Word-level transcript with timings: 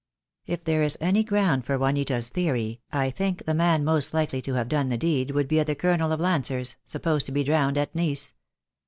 ■"If 0.47 0.63
there 0.63 0.81
is 0.81 0.97
any 0.99 1.23
ground 1.23 1.63
for 1.63 1.77
Juanita's 1.77 2.31
theory, 2.31 2.81
I 2.91 3.11
think 3.11 3.45
the 3.45 3.53
man 3.53 3.83
most 3.85 4.15
likely 4.15 4.41
to 4.41 4.55
have 4.55 4.67
done 4.67 4.89
the 4.89 4.97
deed 4.97 5.29
would 5.29 5.47
be 5.47 5.61
the 5.61 5.75
Colonel 5.75 6.11
of 6.11 6.19
Lancers, 6.19 6.75
supposed 6.87 7.27
to 7.27 7.31
be 7.31 7.43
drowned 7.43 7.77
at 7.77 7.93
Nice. 7.93 8.33